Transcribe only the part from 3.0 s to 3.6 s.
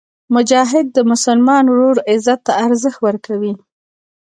ورکوي.